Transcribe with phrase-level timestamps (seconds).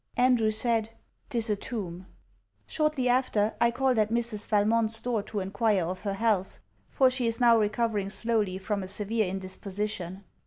[0.17, 0.89] Andrew said,
[1.29, 2.07] 'Tis a tomb.'
[2.65, 4.49] Shortly after, I called at Mrs.
[4.49, 6.57] Valmont's door to inquire of her health,
[6.89, 10.23] for she is now recovering slowly from a severe indisposition.